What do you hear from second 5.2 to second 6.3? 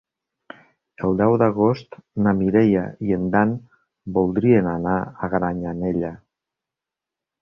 a Granyanella.